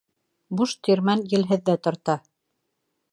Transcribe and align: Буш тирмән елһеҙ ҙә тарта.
Буш 0.61 0.71
тирмән 0.87 1.21
елһеҙ 1.33 1.63
ҙә 1.71 1.77
тарта. 1.89 2.17